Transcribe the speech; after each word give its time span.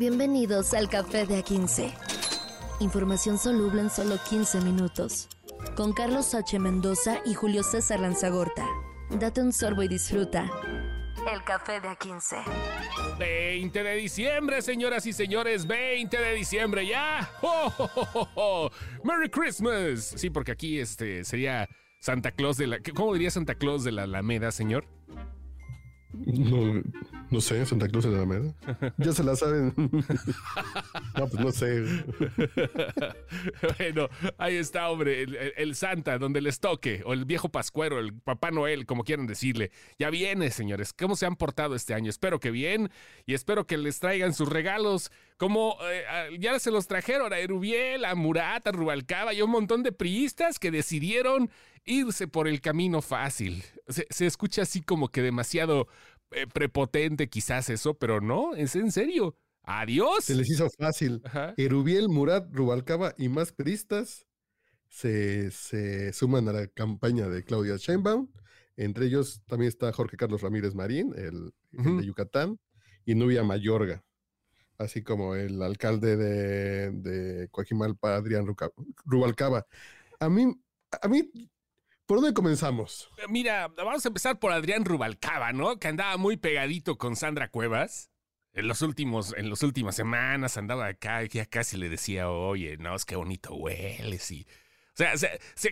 Bienvenidos 0.00 0.72
al 0.72 0.88
Café 0.88 1.26
de 1.26 1.44
A15. 1.44 1.92
Información 2.80 3.36
soluble 3.36 3.82
en 3.82 3.90
solo 3.90 4.16
15 4.30 4.62
minutos. 4.62 5.28
Con 5.76 5.92
Carlos 5.92 6.34
H. 6.34 6.58
Mendoza 6.58 7.18
y 7.26 7.34
Julio 7.34 7.62
César 7.62 8.00
Lanzagorta. 8.00 8.66
Date 9.10 9.42
un 9.42 9.52
sorbo 9.52 9.82
y 9.82 9.88
disfruta. 9.88 10.50
El 11.30 11.44
Café 11.44 11.82
de 11.82 11.88
A15. 11.88 13.18
20 13.18 13.82
de 13.82 13.94
diciembre, 13.96 14.62
señoras 14.62 15.04
y 15.04 15.12
señores, 15.12 15.66
20 15.66 16.16
de 16.16 16.32
diciembre 16.32 16.86
ya. 16.86 17.30
¡Oh, 17.42 17.70
oh, 17.76 18.28
oh, 18.36 18.70
merry 19.04 19.28
Christmas! 19.28 20.14
Sí, 20.16 20.30
porque 20.30 20.52
aquí 20.52 20.80
este 20.80 21.24
sería 21.24 21.68
Santa 21.98 22.30
Claus 22.30 22.56
de 22.56 22.68
la... 22.68 22.78
¿Cómo 22.94 23.12
diría 23.12 23.30
Santa 23.30 23.54
Claus 23.54 23.84
de 23.84 23.92
la 23.92 24.04
Alameda, 24.04 24.50
señor? 24.50 24.86
No, 26.12 26.82
no 27.30 27.40
sé, 27.40 27.64
Santa 27.64 27.88
Cruz 27.88 28.04
de 28.04 28.10
la 28.10 28.18
Alameda. 28.18 28.52
Ya 28.98 29.12
se 29.12 29.22
la 29.22 29.36
saben. 29.36 29.72
no, 31.16 31.28
pues 31.28 31.38
no 31.38 31.52
sé. 31.52 31.84
bueno, 33.78 34.08
ahí 34.36 34.56
está, 34.56 34.88
hombre, 34.90 35.26
el, 35.56 35.74
Santa, 35.74 36.18
donde 36.18 36.40
les 36.40 36.58
toque, 36.58 37.02
o 37.06 37.12
el 37.12 37.24
viejo 37.24 37.48
Pascuero, 37.48 38.00
el 38.00 38.12
Papá 38.12 38.50
Noel, 38.50 38.86
como 38.86 39.04
quieran 39.04 39.26
decirle. 39.26 39.70
Ya 39.98 40.10
viene, 40.10 40.50
señores. 40.50 40.92
¿Cómo 40.92 41.14
se 41.14 41.26
han 41.26 41.36
portado 41.36 41.74
este 41.74 41.94
año? 41.94 42.10
Espero 42.10 42.40
que 42.40 42.50
bien 42.50 42.90
y 43.26 43.34
espero 43.34 43.66
que 43.66 43.78
les 43.78 44.00
traigan 44.00 44.34
sus 44.34 44.48
regalos. 44.48 45.12
Como 45.40 45.78
eh, 45.90 46.36
ya 46.38 46.58
se 46.58 46.70
los 46.70 46.86
trajeron 46.86 47.32
a 47.32 47.38
Erubiel, 47.38 48.04
a 48.04 48.14
Murat, 48.14 48.66
a 48.66 48.72
Rubalcaba 48.72 49.32
y 49.32 49.40
un 49.40 49.50
montón 49.50 49.82
de 49.82 49.90
priistas 49.90 50.58
que 50.58 50.70
decidieron 50.70 51.48
irse 51.86 52.28
por 52.28 52.46
el 52.46 52.60
camino 52.60 53.00
fácil. 53.00 53.64
Se, 53.88 54.26
escucha 54.26 54.60
así 54.60 54.82
como 54.82 55.08
que 55.08 55.22
demasiado 55.22 55.88
eh, 56.30 56.46
prepotente 56.46 57.30
quizás 57.30 57.70
eso, 57.70 57.94
pero 57.94 58.20
no, 58.20 58.54
es 58.54 58.76
en 58.76 58.92
serio. 58.92 59.34
Adiós. 59.62 60.26
Se 60.26 60.34
les 60.34 60.50
hizo 60.50 60.68
fácil. 60.78 61.22
Erubiel, 61.56 62.10
Murat, 62.10 62.44
Rubalcaba 62.52 63.14
y 63.16 63.30
más 63.30 63.50
peristas 63.52 64.26
se, 64.90 66.12
suman 66.12 66.48
a 66.48 66.52
la 66.52 66.66
campaña 66.66 67.30
de 67.30 67.44
Claudia 67.44 67.78
Sheinbaum. 67.78 68.28
Entre 68.76 69.06
ellos 69.06 69.40
también 69.46 69.70
está 69.70 69.90
Jorge 69.90 70.18
Carlos 70.18 70.42
Ramírez 70.42 70.74
Marín, 70.74 71.14
el, 71.16 71.54
de 71.70 72.04
Yucatán, 72.04 72.60
y 73.06 73.14
Nubia 73.14 73.42
Mayorga, 73.42 74.04
así 74.80 75.02
como 75.02 75.34
el 75.34 75.62
alcalde 75.62 76.16
de, 76.16 76.90
de 76.90 77.48
Coajimalpa, 77.48 78.16
Adrián 78.16 78.46
Rubalcaba. 79.04 79.66
A 80.18 80.28
mí, 80.28 80.52
a 81.00 81.08
mí 81.08 81.30
¿Por 82.10 82.20
dónde 82.20 82.34
comenzamos? 82.34 83.08
Mira, 83.28 83.68
vamos 83.68 84.04
a 84.04 84.08
empezar 84.08 84.40
por 84.40 84.50
Adrián 84.50 84.84
Rubalcaba, 84.84 85.52
¿no? 85.52 85.78
Que 85.78 85.86
andaba 85.86 86.16
muy 86.16 86.36
pegadito 86.36 86.98
con 86.98 87.14
Sandra 87.14 87.52
Cuevas. 87.52 88.10
En 88.52 88.66
los 88.66 88.82
últimos, 88.82 89.32
en 89.36 89.48
las 89.48 89.62
últimas 89.62 89.94
semanas 89.94 90.56
andaba 90.56 90.88
acá, 90.88 91.22
ya 91.22 91.46
casi 91.46 91.76
le 91.76 91.88
decía, 91.88 92.28
oye, 92.28 92.76
no, 92.78 92.96
es 92.96 93.04
que 93.04 93.14
bonito 93.14 93.54
hueles 93.54 94.28
y. 94.32 94.44
O 94.94 94.96
sea, 94.96 95.12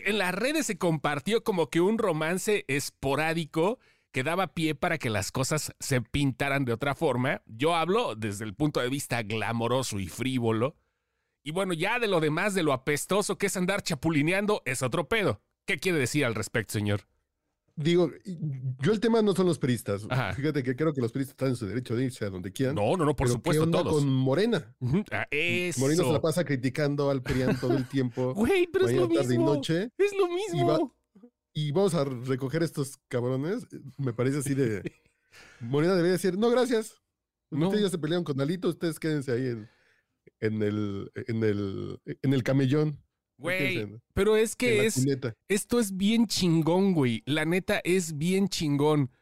en 0.07 0.19
las 0.19 0.33
redes 0.33 0.67
se 0.67 0.79
compartió 0.79 1.43
como 1.43 1.71
que 1.71 1.81
un 1.81 1.99
romance 1.99 2.65
esporádico 2.69 3.81
que 4.13 4.23
daba 4.23 4.55
pie 4.55 4.75
para 4.75 4.99
que 4.99 5.11
las 5.11 5.31
cosas 5.33 5.73
se 5.81 6.01
pintaran 6.01 6.65
de 6.65 6.73
otra 6.73 6.95
forma. 6.95 7.43
Yo 7.47 7.75
hablo 7.75 8.15
desde 8.15 8.45
el 8.45 8.55
punto 8.55 8.81
de 8.81 8.89
vista 8.89 9.23
glamoroso 9.23 9.99
y 10.01 10.09
frívolo. 10.09 10.77
Y 11.45 11.53
bueno, 11.53 11.73
ya 11.73 11.99
de 11.99 12.09
lo 12.09 12.21
demás, 12.21 12.55
de 12.55 12.63
lo 12.63 12.73
apestoso 12.73 13.39
que 13.39 13.47
es 13.47 13.57
andar 13.57 13.83
chapulineando, 13.83 14.63
es 14.65 14.83
otro 14.83 15.09
pedo. 15.09 15.41
¿Qué 15.67 15.79
quiere 15.79 15.99
decir 15.99 16.25
al 16.25 16.35
respecto, 16.35 16.73
señor? 16.73 17.07
Digo, 17.79 18.11
yo 18.81 18.93
el 18.93 18.99
tema 18.99 19.23
no 19.23 19.37
son 19.37 19.47
los 19.47 19.61
peristas. 19.61 20.03
Fíjate 20.35 20.65
que 20.65 20.75
creo 20.75 20.93
que 20.93 21.01
los 21.01 21.13
peristas 21.13 21.35
están 21.35 21.49
en 21.51 21.57
su 21.57 21.65
derecho 21.65 21.95
de 21.95 22.07
irse 22.07 22.25
a 22.25 22.31
donde 22.31 22.53
quieran. 22.53 22.75
No, 22.75 22.97
no, 22.97 23.05
no, 23.05 23.15
por 23.15 23.29
supuesto, 23.29 23.63
¿qué 23.63 23.65
onda 23.65 23.85
todos. 23.85 24.03
con 24.03 24.13
Morena. 24.13 24.75
Ah, 25.13 25.29
eso. 25.31 25.79
Morena 25.79 26.03
se 26.03 26.13
la 26.13 26.21
pasa 26.21 26.45
criticando 26.45 27.09
al 27.09 27.23
PRIAN 27.23 27.57
todo 27.61 27.77
el 27.77 27.89
tiempo. 27.89 28.35
Güey, 28.35 28.67
pero 28.67 28.89
es 28.89 28.97
lo 28.97 29.09
mismo. 29.09 29.33
y 29.33 29.39
noche. 29.39 29.91
Es 29.97 30.13
lo 30.19 30.27
mismo. 30.27 30.93
Y, 30.97 30.98
vamos 31.73 31.95
a 31.95 32.05
recoger 32.05 32.63
estos 32.63 32.97
cabrones. 33.09 33.67
Me 33.97 34.13
parece 34.13 34.39
así 34.39 34.55
de. 34.55 34.83
Morena 35.61 35.95
debería 35.95 36.13
decir, 36.13 36.39
no, 36.39 36.51
gracias. 36.51 37.01
Ustedes 37.51 37.83
ya 37.83 37.91
se 37.91 37.99
pelearon 37.99 38.25
con 38.25 38.41
Alito, 38.41 38.69
ustedes 38.69 38.99
quédense 38.99 39.33
ahí 39.33 39.47
en, 39.47 39.71
en, 40.41 40.63
el, 40.63 41.11
en, 41.15 41.43
el, 41.45 42.01
en 42.05 42.35
el 42.35 42.43
camellón. 42.43 42.99
Güey, 43.39 44.01
pero 44.15 44.37
es 44.37 44.57
que 44.57 44.85
es, 44.85 45.07
esto 45.49 45.79
es 45.79 45.97
bien 45.97 46.27
chingón, 46.27 46.93
güey. 46.93 47.23
La 47.25 47.45
neta 47.45 47.81
es 47.85 48.19
bien 48.19 48.49
chingón. 48.49 49.13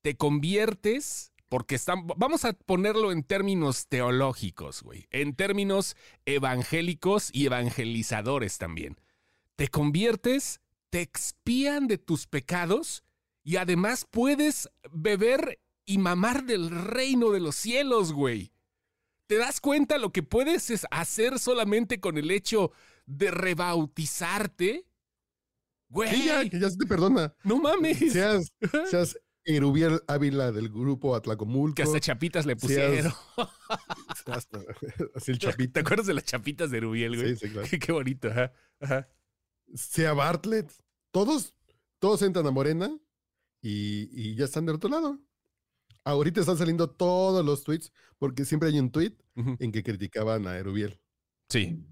Te 0.00 0.16
conviertes, 0.16 1.32
porque 1.48 1.74
están, 1.74 2.06
vamos 2.06 2.44
a 2.44 2.52
ponerlo 2.52 3.10
en 3.10 3.24
términos 3.24 3.88
teológicos, 3.88 4.82
güey. 4.82 5.06
En 5.10 5.34
términos 5.34 5.96
evangélicos 6.24 7.30
y 7.32 7.46
evangelizadores 7.46 8.58
también. 8.58 8.96
Te 9.56 9.66
conviertes, 9.68 10.60
te 10.94 11.00
expían 11.00 11.88
de 11.88 11.98
tus 11.98 12.28
pecados 12.28 13.02
y 13.42 13.56
además 13.56 14.06
puedes 14.08 14.70
beber 14.92 15.60
y 15.84 15.98
mamar 15.98 16.44
del 16.44 16.70
reino 16.70 17.32
de 17.32 17.40
los 17.40 17.56
cielos, 17.56 18.12
güey. 18.12 18.52
¿Te 19.26 19.36
das 19.36 19.60
cuenta 19.60 19.98
lo 19.98 20.12
que 20.12 20.22
puedes 20.22 20.86
hacer 20.92 21.40
solamente 21.40 21.98
con 21.98 22.16
el 22.16 22.30
hecho 22.30 22.70
de 23.06 23.32
rebautizarte. 23.32 24.86
Güey. 25.88 26.10
Sí, 26.10 26.26
ya, 26.26 26.48
que 26.48 26.60
ya 26.60 26.70
se 26.70 26.76
te 26.76 26.86
perdona. 26.86 27.34
No 27.42 27.58
mames. 27.58 27.98
Seas, 28.12 28.52
seas 28.88 29.18
Erubiel 29.44 30.00
Ávila 30.06 30.52
del 30.52 30.68
grupo 30.68 31.16
Atlacomulco. 31.16 31.74
Que 31.74 31.82
hasta 31.82 31.98
chapitas 31.98 32.46
le 32.46 32.54
pusieron. 32.54 33.12
así 35.16 35.32
el 35.32 35.40
chapita. 35.40 35.72
¿Te 35.72 35.80
acuerdas 35.80 36.06
de 36.06 36.14
las 36.14 36.24
chapitas 36.24 36.70
de 36.70 36.76
Erubiel, 36.76 37.16
güey? 37.16 37.34
Sí, 37.34 37.48
sí, 37.48 37.52
claro. 37.52 37.68
Qué 37.80 37.90
bonito, 37.90 38.28
ajá. 38.28 38.52
ajá. 38.78 39.08
Sea 39.74 40.12
Bartlett. 40.12 40.83
Todos, 41.14 41.54
todos 42.00 42.22
entran 42.22 42.44
a 42.48 42.50
Morena 42.50 42.90
y, 43.62 44.10
y, 44.10 44.34
ya 44.34 44.46
están 44.46 44.66
del 44.66 44.74
otro 44.74 44.90
lado. 44.90 45.20
Ahorita 46.02 46.40
están 46.40 46.58
saliendo 46.58 46.90
todos 46.90 47.44
los 47.44 47.62
tweets, 47.62 47.92
porque 48.18 48.44
siempre 48.44 48.68
hay 48.68 48.80
un 48.80 48.90
tweet 48.90 49.14
en 49.36 49.70
que 49.70 49.84
criticaban 49.84 50.48
a 50.48 50.58
Erubiel. 50.58 51.00
Sí 51.48 51.86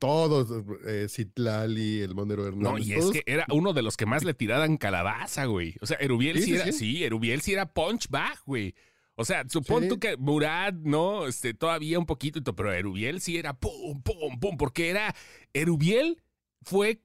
todos, 0.00 0.64
eh, 0.86 1.08
Citlali, 1.10 2.00
el 2.00 2.14
Monero 2.14 2.46
Hernández. 2.46 2.72
No, 2.72 2.78
y 2.78 2.94
es 2.94 3.10
que 3.10 3.22
era 3.26 3.44
uno 3.52 3.74
de 3.74 3.82
los 3.82 3.98
que 3.98 4.06
más 4.06 4.24
le 4.24 4.32
tiraban 4.32 4.78
calabaza, 4.78 5.44
güey. 5.44 5.76
O 5.82 5.86
sea, 5.86 5.98
Erubiel 6.00 6.42
sí, 6.42 6.54
era, 6.54 6.72
sí, 6.72 7.04
Erubiel 7.04 7.42
sí 7.42 7.52
era 7.52 7.66
punch 7.70 8.08
back, 8.08 8.40
güey. 8.46 8.74
O 9.14 9.26
sea, 9.26 9.44
supongo 9.46 9.88
tú 9.88 10.00
que 10.00 10.16
Murad, 10.16 10.72
¿no? 10.72 11.26
Este, 11.26 11.52
todavía 11.52 11.98
un 11.98 12.06
poquito, 12.06 12.56
pero 12.56 12.72
Erubiel 12.72 13.20
sí 13.20 13.36
era 13.36 13.52
pum, 13.52 14.02
pum, 14.02 14.40
pum, 14.40 14.56
porque 14.56 14.88
era, 14.88 15.14
Erubiel 15.52 16.22
fue, 16.62 17.02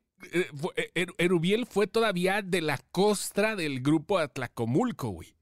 Erubiel 1.18 1.66
fue 1.66 1.88
todavía 1.88 2.42
de 2.42 2.62
la 2.62 2.78
costra 2.92 3.56
del 3.56 3.82
grupo 3.82 4.18
Atlacomulco, 4.18 5.10
güey. 5.10 5.36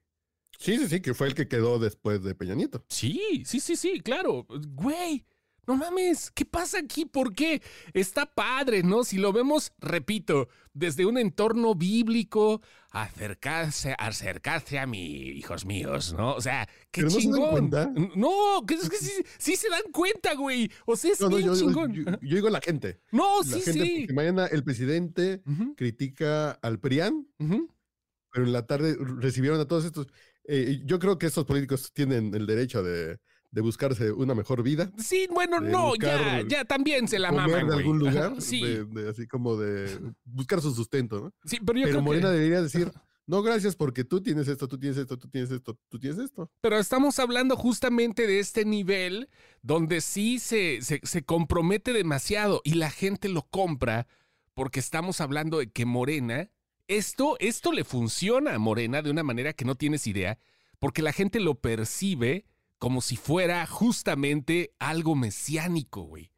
Sí, 0.60 0.78
sí, 0.78 0.88
sí, 0.88 1.02
que 1.02 1.14
fue 1.14 1.28
el 1.28 1.36
que 1.36 1.48
quedó 1.48 1.80
después 1.80 2.24
de 2.24 2.36
Peña 2.36 2.56
Nieto. 2.56 2.86
Sí, 2.88 3.44
sí, 3.46 3.60
sí, 3.60 3.76
sí, 3.76 4.00
claro. 4.00 4.46
Güey, 4.50 5.26
no 5.66 5.76
mames, 5.76 6.32
¿qué 6.32 6.46
pasa 6.46 6.80
aquí? 6.80 7.06
¿Por 7.06 7.34
qué? 7.34 7.62
Está 7.94 8.26
padre, 8.26 8.84
¿no? 8.84 9.04
Si 9.04 9.18
lo 9.18 9.32
vemos, 9.32 9.72
repito, 9.80 10.50
desde 10.74 11.06
un 11.06 11.18
entorno 11.18 11.76
bíblico, 11.76 12.62
acercarse, 12.92 13.96
acercarse 13.98 14.78
a 14.80 14.86
mí, 14.86 15.30
hijos 15.30 15.66
míos, 15.66 16.14
¿no? 16.18 16.36
O 16.36 16.42
sea, 16.42 16.68
qué 16.92 17.08
chingón. 17.08 17.70
No, 17.70 17.70
se 17.70 17.76
dan 17.76 17.94
cuenta? 17.94 17.94
no, 18.16 18.66
es 18.70 18.90
que 18.90 18.98
sí, 19.38 19.56
se 19.56 19.70
dan 19.70 19.92
cuenta, 19.92 20.34
güey. 20.36 20.70
O 20.86 20.96
sea, 20.96 21.12
es 21.12 21.28
bien 21.30 21.42
yo, 21.42 21.56
chingón. 21.56 21.94
Yo, 21.94 22.36
digo 22.36 22.50
la 22.50 22.62
gente. 22.62 23.00
No, 23.12 23.40
la 23.40 23.44
sí, 23.46 23.62
gente, 23.62 23.86
sí. 23.86 24.08
Mañana 24.14 24.48
el 24.48 24.64
presidente 24.64 25.42
critica 25.78 26.52
al 26.52 26.80
PRIAN, 26.80 27.28
pero 27.38 28.46
en 28.46 28.52
la 28.52 28.66
tarde 28.66 28.98
recibieron 29.00 29.60
a 29.60 29.66
todos 29.66 29.86
estos. 29.86 30.08
Eh, 30.46 30.82
yo 30.84 31.00
creo 31.00 31.18
que 31.18 31.28
estos 31.28 31.46
políticos 31.46 31.94
tienen 31.94 32.34
el 32.36 32.46
derecho 32.46 32.84
de 32.84 33.20
de 33.54 33.62
buscarse 33.62 34.12
una 34.12 34.34
mejor 34.34 34.64
vida. 34.64 34.92
Sí, 34.98 35.28
bueno, 35.32 35.62
no, 35.62 35.96
ya, 35.96 36.42
ya 36.48 36.66
también 36.66 37.08
se 37.08 37.20
la 37.20 37.32
maman. 37.32 37.68
de 37.68 37.76
algún 37.76 38.00
lugar, 38.00 38.42
sí. 38.42 38.64
así 39.08 39.28
como 39.28 39.56
de 39.56 40.00
buscar 40.26 40.60
su 40.60 40.74
sustento, 40.74 41.22
¿no? 41.22 41.34
Sí, 41.46 41.60
pero 41.64 41.78
yo 41.78 41.86
pero 41.86 42.02
Morena 42.02 42.32
debería 42.32 42.64
decir, 42.64 42.92
no, 43.28 43.44
gracias, 43.44 43.76
porque 43.76 44.04
tú 44.04 44.22
tienes 44.22 44.48
esto, 44.48 44.68
tú 44.68 44.80
tienes 44.80 44.98
esto, 44.98 45.20
tú 45.20 45.30
tienes 45.30 45.52
esto, 45.52 45.80
tú 45.88 46.00
tienes 46.00 46.18
esto. 46.18 46.50
Pero 46.62 46.80
estamos 46.80 47.20
hablando 47.20 47.56
justamente 47.56 48.26
de 48.26 48.40
este 48.40 48.66
nivel 48.66 49.30
donde 49.62 50.02
sí 50.02 50.40
se, 50.40 50.82
se, 50.82 51.00
se 51.04 51.24
compromete 51.24 51.94
demasiado 51.94 52.60
y 52.64 52.74
la 52.74 52.90
gente 52.90 53.30
lo 53.30 53.44
compra 53.44 54.08
porque 54.56 54.80
estamos 54.80 55.22
hablando 55.22 55.60
de 55.60 55.72
que 55.72 55.86
Morena, 55.86 56.50
esto, 56.88 57.38
esto 57.40 57.72
le 57.72 57.84
funciona 57.84 58.56
a 58.56 58.60
Morena 58.60 59.04
de 59.04 59.12
una 59.12 59.22
manera 59.22 59.54
que 59.54 59.66
no 59.66 59.76
tienes 59.76 60.08
idea, 60.08 60.40
porque 60.80 61.04
la 61.04 61.14
gente 61.14 61.40
lo 61.40 61.62
percibe 61.62 62.48
como 62.84 63.00
si 63.00 63.16
fuera 63.16 63.66
justamente 63.66 64.74
algo 64.78 65.16
mesiánico, 65.16 66.02
güey. 66.02 66.34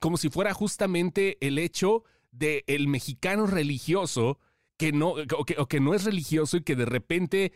Como 0.00 0.16
si 0.16 0.28
fuera 0.28 0.52
justamente 0.52 1.38
el 1.40 1.56
hecho 1.56 2.02
de 2.32 2.64
el 2.66 2.88
mexicano 2.88 3.46
religioso 3.46 4.40
que 4.76 4.90
no, 4.90 5.14
o 5.38 5.66
que, 5.68 5.78
no 5.78 5.94
es 5.94 6.02
religioso 6.02 6.56
y 6.56 6.62
que 6.64 6.74
de 6.74 6.84
repente 6.84 7.52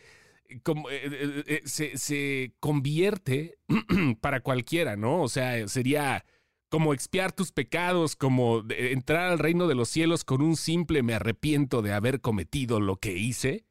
como, 0.63 0.89
eh, 0.89 1.63
se, 1.65 1.99
se 1.99 2.55
convierte 2.61 3.59
para 4.21 4.39
cualquiera, 4.39 4.95
¿no? 4.95 5.21
O 5.21 5.29
sea, 5.29 5.67
sería 5.67 6.25
como 6.69 6.95
expiar 6.95 7.33
tus 7.33 7.51
pecados, 7.51 8.15
como 8.15 8.63
entrar 8.69 9.33
al 9.33 9.41
reino 9.41 9.67
de 9.67 9.75
los 9.75 9.89
cielos 9.89 10.23
con 10.23 10.43
un 10.43 10.55
simple 10.55 11.03
me 11.03 11.15
arrepiento 11.15 11.83
de 11.83 11.93
haber 11.93 12.21
cometido 12.21 12.79
lo 12.79 12.99
que 12.99 13.19
hice. 13.19 13.67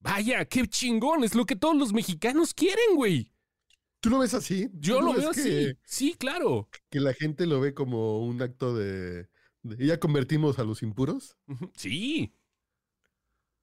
Vaya, 0.00 0.46
qué 0.46 0.66
chingón, 0.66 1.22
es 1.22 1.36
lo 1.36 1.46
que 1.46 1.54
todos 1.54 1.76
los 1.76 1.92
mexicanos 1.92 2.54
quieren, 2.54 2.96
güey. 2.96 3.37
¿Tú 4.00 4.10
lo 4.10 4.18
ves 4.20 4.34
así? 4.34 4.70
Yo 4.74 5.00
lo 5.00 5.14
veo 5.14 5.30
así. 5.30 5.76
Sí, 5.84 6.14
claro. 6.18 6.68
Que 6.88 7.00
la 7.00 7.12
gente 7.14 7.46
lo 7.46 7.60
ve 7.60 7.74
como 7.74 8.24
un 8.24 8.40
acto 8.42 8.76
de, 8.76 9.28
¿Ya 9.62 9.98
convertimos 9.98 10.58
a 10.58 10.64
los 10.64 10.82
impuros? 10.82 11.36
Sí. 11.74 12.32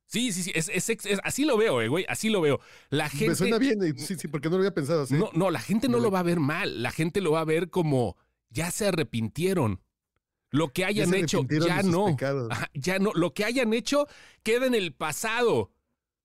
Sí, 0.08 0.32
sí, 0.32 0.44
sí, 0.44 0.52
es, 0.54 0.70
así 1.24 1.46
lo 1.46 1.58
veo, 1.58 1.82
eh, 1.82 1.88
güey, 1.88 2.06
así 2.08 2.30
lo 2.30 2.40
veo. 2.40 2.60
La 2.90 3.10
gente... 3.10 3.30
Me 3.30 3.36
suena 3.36 3.58
bien, 3.58 3.98
sí, 3.98 4.16
sí, 4.16 4.28
porque 4.28 4.50
no 4.50 4.58
lo 4.58 4.60
había 4.60 4.74
pensado 4.74 5.02
así. 5.02 5.16
No, 5.16 5.32
no, 5.34 5.50
la 5.50 5.60
gente 5.60 5.90
no 5.90 6.00
lo 6.00 6.12
va 6.12 6.20
a 6.20 6.24
ver 6.24 6.40
mal, 6.40 6.84
la 6.84 6.92
gente 6.92 7.22
lo 7.22 7.32
va 7.32 7.42
a 7.42 7.46
ver 7.46 7.70
como, 7.70 8.16
ya 8.50 8.70
se 8.70 8.88
arrepintieron. 8.88 9.82
Lo 10.52 10.72
que 10.72 10.86
hayan 10.86 11.14
hecho, 11.16 11.44
ya 11.50 11.82
no. 11.82 12.16
ya 12.74 13.00
no. 13.00 13.12
Lo 13.14 13.34
que 13.34 13.44
hayan 13.44 13.74
hecho 13.74 14.08
queda 14.44 14.68
en 14.68 14.76
el 14.76 14.94
pasado. 14.94 15.72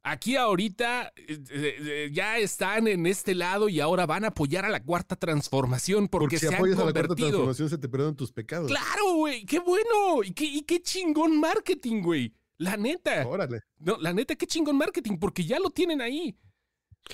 Aquí 0.03 0.37
ahorita 0.37 1.13
eh, 1.15 1.39
eh, 1.51 1.77
eh, 1.79 2.11
ya 2.11 2.39
están 2.39 2.89
en 2.89 3.05
este 3.07 3.35
lado 3.35 3.69
y 3.69 3.81
ahora 3.81 4.07
van 4.07 4.25
a 4.25 4.29
apoyar 4.29 4.65
a 4.65 4.71
la 4.71 4.83
cuarta 4.83 5.15
transformación 5.15 6.09
porque, 6.09 6.39
si 6.39 6.47
se 6.47 6.55
apoyas 6.55 6.79
a 6.79 6.87
la 6.87 6.93
cuarta 6.93 7.15
transformación 7.15 7.69
se 7.69 7.77
te 7.77 7.89
perdonan 7.89 8.17
tus 8.17 8.33
pecados. 8.33 8.69
Claro, 8.71 9.15
güey, 9.17 9.45
qué 9.45 9.59
bueno 9.59 10.25
y 10.25 10.33
qué, 10.33 10.47
y 10.47 10.63
qué 10.63 10.81
chingón 10.81 11.39
marketing, 11.39 12.03
güey. 12.03 12.35
La 12.57 12.79
neta. 12.79 13.27
Órale. 13.27 13.61
No, 13.79 13.99
la 13.99 14.15
neta, 14.15 14.37
qué 14.37 14.47
chingón 14.47 14.77
marketing 14.77 15.19
porque 15.19 15.45
ya 15.45 15.59
lo 15.59 15.69
tienen 15.71 16.01
ahí. 16.01 16.35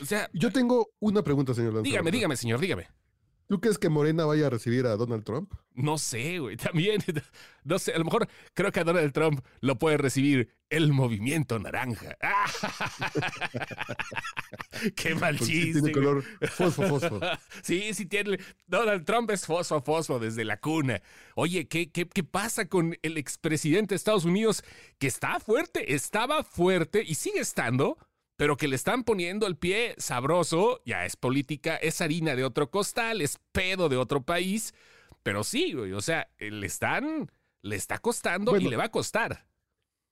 O 0.01 0.05
sea, 0.05 0.29
yo 0.33 0.53
tengo 0.53 0.91
una 1.01 1.23
pregunta, 1.23 1.55
señor 1.55 1.83
Dígame, 1.83 2.11
dígame, 2.11 2.37
señor, 2.37 2.61
dígame. 2.61 2.89
¿Tú 3.49 3.61
crees 3.61 3.79
que 3.79 3.89
Morena 3.89 4.25
vaya 4.25 4.49
a 4.49 4.51
recibir 4.51 4.87
a 4.87 4.97
Donald 4.97 5.23
Trump? 5.23 5.53
No 5.75 5.99
sé, 5.99 6.41
güey. 6.41 6.57
También, 6.57 7.01
no 7.63 7.79
sé. 7.79 7.93
A 7.93 7.99
lo 7.99 8.05
mejor 8.05 8.29
creo 8.55 8.73
que 8.73 8.81
a 8.81 8.85
Donald 8.85 9.13
Trump 9.13 9.41
lo 9.61 9.79
puede 9.79 9.99
recibir 9.99 10.53
el 10.69 10.93
movimiento 10.93 11.57
naranja. 11.61 12.17
¡Qué 14.97 15.15
mal 15.15 15.39
chiste! 15.39 15.81
Tiene 15.81 15.93
color 15.93 16.25
fosfo, 16.51 16.89
fosfo. 16.89 17.21
sí, 17.63 17.95
sí 17.95 18.07
tiene. 18.07 18.39
Donald 18.67 19.05
Trump 19.05 19.31
es 19.31 19.47
fosfo, 19.47 19.81
fosfo 19.81 20.19
desde 20.19 20.45
la 20.45 20.59
cuna. 20.59 21.01
Oye, 21.37 21.69
¿qué, 21.69 21.93
qué, 21.93 22.09
qué 22.09 22.25
pasa 22.25 22.69
con 22.69 22.99
el 23.03 23.17
expresidente 23.17 23.91
de 23.91 23.97
Estados 23.97 24.25
Unidos 24.25 24.65
que 24.99 25.07
está 25.07 25.39
fuerte, 25.39 25.95
estaba 25.95 26.43
fuerte 26.43 27.05
y 27.07 27.15
sigue 27.15 27.41
estando? 27.41 27.97
Pero 28.37 28.57
que 28.57 28.69
le 28.69 28.77
están 28.77 29.05
poniendo 29.05 29.47
el 29.47 29.57
pie 29.57 29.95
sabroso, 29.99 30.83
ya 30.85 31.05
es 31.07 31.17
política, 31.17 31.77
es 31.77 32.01
harina 32.01 32.37
de 32.37 32.45
otro 32.45 32.71
costal, 32.71 33.21
es 33.21 33.39
pedo 33.53 33.89
de 33.89 33.97
otro 33.97 34.25
país, 34.25 34.75
pero 35.23 35.45
sí, 35.45 35.73
güey, 35.73 35.93
o 35.93 36.01
sea, 36.01 36.29
eh, 36.39 36.51
le 36.51 36.67
están, 36.67 37.31
le 37.63 37.77
está 37.77 37.99
costando 37.99 38.57
y 38.57 38.69
le 38.69 38.77
va 38.77 38.85
a 38.85 38.91
costar. 38.91 39.47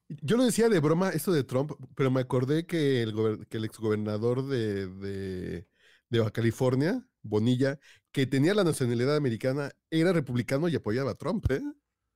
Yo 0.08 0.36
lo 0.36 0.44
decía 0.44 0.68
de 0.68 0.80
broma 0.80 1.10
esto 1.10 1.32
de 1.32 1.44
Trump, 1.44 1.72
pero 1.96 2.10
me 2.10 2.20
acordé 2.20 2.66
que 2.66 3.02
el, 3.02 3.46
que 3.48 3.56
el 3.56 3.64
exgobernador 3.64 4.46
de, 4.46 4.86
de, 4.88 5.66
de 6.10 6.18
Baja 6.18 6.30
California, 6.30 7.06
Bonilla, 7.22 7.78
que 8.12 8.26
tenía 8.26 8.54
la 8.54 8.64
nacionalidad 8.64 9.16
americana, 9.16 9.72
era 9.90 10.12
republicano 10.12 10.68
y 10.68 10.76
apoyaba 10.76 11.12
a 11.12 11.14
Trump, 11.14 11.50
¿eh? 11.50 11.62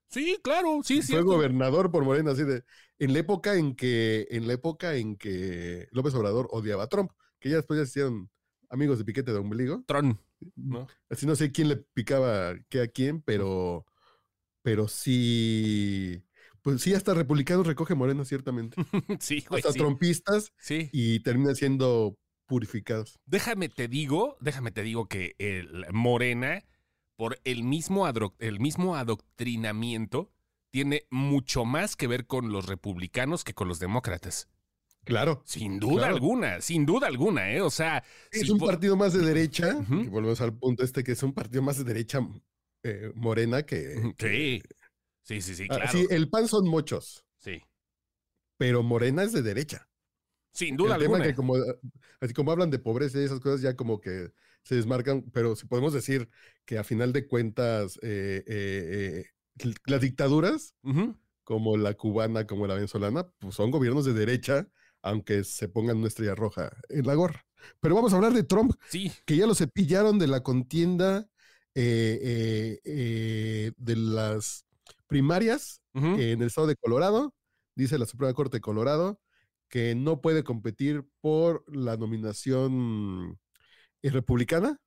Sí, 0.08 0.38
claro, 0.43 0.81
sí, 0.82 1.02
sí. 1.02 1.12
Fue 1.12 1.22
gobernador 1.22 1.90
por 1.90 2.05
Morena, 2.05 2.32
así 2.32 2.44
de. 2.44 2.62
En 2.99 3.12
la 3.12 3.20
época 3.20 3.56
en 3.56 3.76
que, 3.76 4.26
en 4.31 4.46
la 4.46 4.55
época 4.55 4.96
en 4.96 5.16
que 5.16 5.88
López 5.93 6.14
Obrador 6.14 6.49
odiaba 6.50 6.84
a 6.84 6.88
Trump, 6.88 7.12
que 7.38 7.50
ya 7.50 7.56
después 7.56 7.78
ya 7.78 7.84
se 7.84 7.90
hicieron 7.90 8.31
amigos 8.70 8.99
de 8.99 9.05
piquete 9.05 9.32
de 9.32 9.38
ombligo. 9.38 9.84
Tron. 9.87 10.20
¿no? 10.56 10.87
Así 11.10 11.26
no 11.26 11.37
sé 11.37 11.52
quién 11.52 11.69
le 11.69 11.76
picaba 11.76 12.55
qué 12.69 12.82
a 12.82 12.88
quién, 12.88 13.22
pero. 13.22 13.87
Pero 14.62 14.88
sí. 14.88 16.25
Pues 16.62 16.82
sí, 16.82 16.93
hasta 16.93 17.14
republicanos 17.14 17.66
recoge 17.66 17.94
Morena, 17.94 18.25
ciertamente. 18.25 18.76
sí, 19.20 19.44
güey. 19.49 19.62
Hasta 19.62 19.72
trompistas. 19.72 20.52
Sí. 20.58 20.90
Y 20.93 21.20
termina 21.20 21.55
siendo 21.55 22.19
purificados. 22.46 23.20
Déjame 23.26 23.69
te 23.69 23.88
digo, 23.88 24.37
déjame 24.40 24.72
te 24.72 24.82
digo 24.82 25.06
que 25.06 25.37
el 25.38 25.87
Morena 25.93 26.64
por 27.19 27.41
el 27.43 27.65
mismo, 27.65 28.06
el 28.38 28.61
mismo 28.61 28.94
adoctrinamiento, 28.94 30.31
tiene 30.70 31.09
mucho 31.11 31.65
más 31.65 31.97
que 31.97 32.06
ver 32.06 32.26
con 32.26 32.53
los 32.53 32.67
republicanos 32.67 33.43
que 33.43 33.55
con 33.55 33.67
los 33.67 33.81
demócratas. 33.81 34.49
Claro. 35.03 35.43
Sin 35.44 35.81
duda 35.81 36.06
alguna, 36.06 36.61
sin 36.61 36.87
duda 36.87 37.09
alguna, 37.09 37.50
¿eh? 37.50 37.61
O 37.61 37.70
sea. 37.70 38.05
Es 38.31 38.49
un 38.49 38.61
partido 38.61 38.97
más 38.97 39.15
de 39.15 39.25
derecha, 39.26 39.75
volvemos 39.88 40.41
al 40.41 40.56
punto 40.56 40.85
este, 40.85 41.03
que 41.03 41.12
es 41.12 41.23
un 41.25 41.32
partido 41.32 41.61
más 41.61 41.79
de 41.79 41.85
derecha 41.85 42.20
eh, 42.85 43.11
morena 43.17 43.65
que. 43.65 44.15
Sí. 44.17 44.62
Sí, 45.23 45.43
sí, 45.43 45.56
sí, 45.56 45.67
ah, 45.70 45.75
claro. 45.75 45.91
sí, 45.91 46.06
el 46.11 46.31
PAN 46.31 46.47
son 46.47 46.69
muchos. 46.69 47.25
Sí. 47.37 47.61
Pero 48.59 48.82
Morena 48.85 49.25
es 49.25 49.32
de 49.32 49.43
derecha. 49.43 49.88
Sin 50.53 50.76
duda 50.76 50.94
el 50.94 51.03
alguna. 51.03 51.19
Tema 51.19 51.31
que 51.31 51.35
como, 51.35 51.55
así 52.20 52.32
como 52.32 52.53
hablan 52.53 52.70
de 52.70 52.79
pobreza 52.79 53.19
y 53.19 53.25
esas 53.25 53.41
cosas, 53.41 53.61
ya 53.61 53.76
como 53.76 54.00
que 54.00 54.32
se 54.69 54.75
desmarcan, 54.75 55.23
pero 55.32 55.56
si 55.56 55.67
podemos 55.67 55.94
decir 55.94 56.29
que 56.67 56.76
a 56.76 56.85
final 56.85 57.15
de 57.15 57.26
cuentas 57.26 57.99
eh, 58.03 58.44
eh, 58.47 59.25
eh, 59.65 59.75
las 59.87 60.03
dictaduras, 60.03 60.75
como 61.43 61.79
la 61.79 61.94
cubana, 61.94 62.47
como 62.47 62.67
la 62.67 62.75
venezolana, 62.75 63.31
pues 63.38 63.55
son 63.55 63.70
gobiernos 63.70 64.05
de 64.05 64.12
derecha, 64.12 64.69
aunque 65.00 65.43
se 65.44 65.70
pongan 65.70 65.97
una 65.97 66.09
estrella 66.09 66.35
roja 66.35 66.70
en 66.91 67.06
la 67.06 67.15
gorra. 67.15 67.47
Pero 67.81 67.94
vamos 67.94 68.12
a 68.12 68.17
hablar 68.17 68.35
de 68.35 68.43
Trump, 68.43 68.75
que 68.91 69.37
ya 69.37 69.47
lo 69.47 69.55
cepillaron 69.55 70.19
de 70.19 70.26
la 70.26 70.43
contienda 70.43 71.31
de 71.75 73.73
las 73.87 74.67
primarias 75.06 75.81
en 75.94 76.43
el 76.43 76.47
estado 76.49 76.67
de 76.67 76.76
Colorado, 76.76 77.35
dice 77.75 77.97
la 77.97 78.05
Suprema 78.05 78.35
Corte 78.35 78.59
de 78.59 78.61
Colorado, 78.61 79.19
que 79.70 79.94
no 79.94 80.20
puede 80.20 80.44
competir 80.44 81.09
por 81.23 81.65
la 81.75 81.97
nominación 81.97 83.38
republicana 84.02 84.80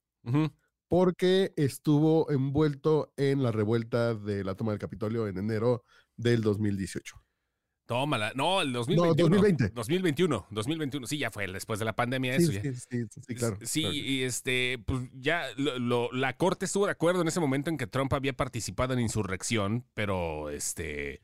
porque 0.87 1.53
estuvo 1.55 2.29
envuelto 2.31 3.13
en 3.15 3.43
la 3.43 3.51
revuelta 3.51 4.13
de 4.13 4.43
la 4.43 4.55
toma 4.55 4.73
del 4.73 4.79
Capitolio 4.79 5.27
en 5.27 5.37
enero 5.37 5.85
del 6.17 6.41
2018. 6.41 7.15
Tómala. 7.85 8.31
No, 8.35 8.61
el 8.61 8.71
2021. 8.71 9.07
No, 9.07 9.15
2020. 9.15 9.69
2021. 9.69 10.47
2021. 10.49 11.07
Sí, 11.07 11.17
ya 11.17 11.31
fue 11.31 11.47
después 11.47 11.79
de 11.79 11.85
la 11.85 11.95
pandemia 11.95 12.37
sí, 12.37 12.43
eso. 12.43 12.51
Sí, 12.51 12.73
sí, 12.73 13.05
sí, 13.25 13.35
claro. 13.35 13.57
Sí, 13.63 13.85
y 13.85 14.23
este, 14.23 14.79
pues 14.85 15.09
ya 15.13 15.43
la 15.57 16.37
corte 16.37 16.65
estuvo 16.65 16.85
de 16.85 16.91
acuerdo 16.91 17.21
en 17.21 17.27
ese 17.27 17.39
momento 17.39 17.69
en 17.69 17.77
que 17.77 17.87
Trump 17.87 18.13
había 18.13 18.33
participado 18.33 18.93
en 18.93 18.99
insurrección, 18.99 19.85
pero 19.93 20.49
este, 20.49 21.21